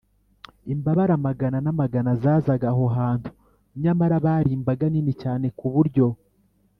Imbabare 0.73 1.11
amagana 1.17 1.57
n’amagana 1.61 2.11
zazaga 2.21 2.67
aho 2.73 2.85
hantu, 2.97 3.29
nyamara 3.81 4.15
bari 4.25 4.49
imbaga 4.57 4.85
nini 4.91 5.13
cyane 5.21 5.45
ku 5.57 5.67
buryo 5.75 6.07